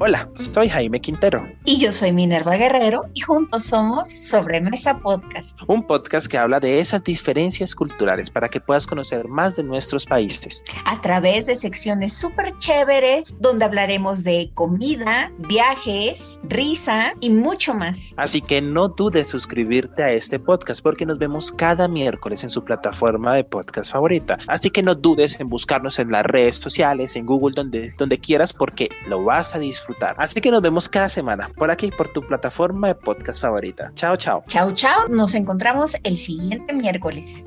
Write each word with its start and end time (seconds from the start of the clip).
Hola, 0.00 0.28
soy 0.34 0.68
Jaime 0.68 1.00
Quintero. 1.00 1.48
Y 1.64 1.78
yo 1.78 1.92
soy 1.92 2.12
Minerva 2.12 2.56
Guerrero 2.56 3.04
y 3.14 3.20
juntos 3.20 3.66
somos 3.66 4.10
Sobremesa 4.10 4.98
Podcast. 4.98 5.60
Un 5.68 5.86
podcast 5.86 6.26
que 6.26 6.36
habla 6.36 6.58
de 6.58 6.80
esas 6.80 7.04
diferencias 7.04 7.76
culturales 7.76 8.28
para 8.28 8.48
que 8.48 8.60
puedas 8.60 8.88
conocer 8.88 9.28
más 9.28 9.54
de 9.54 9.62
nuestros 9.62 10.04
países. 10.04 10.64
A 10.84 11.00
través 11.00 11.46
de 11.46 11.54
secciones 11.54 12.12
súper 12.12 12.58
chéveres 12.58 13.40
donde 13.40 13.66
hablaremos 13.66 14.24
de 14.24 14.50
comida, 14.54 15.32
viajes, 15.38 16.40
risa 16.42 17.14
y 17.20 17.30
mucho 17.30 17.72
más. 17.72 18.14
Así 18.16 18.40
que 18.42 18.60
no 18.60 18.88
dudes 18.88 19.28
suscribirte 19.28 20.02
a 20.02 20.10
este 20.10 20.40
podcast 20.40 20.82
porque 20.82 21.06
nos 21.06 21.18
vemos 21.18 21.52
cada 21.52 21.86
miércoles 21.86 22.42
en 22.42 22.50
su 22.50 22.64
plataforma 22.64 23.36
de 23.36 23.44
podcast 23.44 23.92
favorita. 23.92 24.38
Así 24.48 24.70
que 24.70 24.82
no 24.82 24.96
dudes 24.96 25.38
en 25.38 25.48
buscarnos 25.48 26.00
en 26.00 26.10
las 26.10 26.26
redes 26.26 26.56
sociales, 26.56 27.14
en 27.14 27.26
Google, 27.26 27.54
donde, 27.54 27.92
donde 27.96 28.18
quieras 28.18 28.52
porque 28.52 28.88
lo 29.06 29.22
vas 29.22 29.54
a 29.54 29.60
disfrutar 29.60 29.83
Así 30.16 30.40
que 30.40 30.50
nos 30.50 30.62
vemos 30.62 30.88
cada 30.88 31.08
semana 31.08 31.50
por 31.56 31.70
aquí, 31.70 31.90
por 31.90 32.08
tu 32.08 32.22
plataforma 32.22 32.88
de 32.88 32.94
podcast 32.94 33.40
favorita. 33.40 33.92
Chao, 33.94 34.16
chao. 34.16 34.44
Chao, 34.48 34.72
chao. 34.72 35.08
Nos 35.08 35.34
encontramos 35.34 35.96
el 36.04 36.16
siguiente 36.16 36.72
miércoles. 36.72 37.44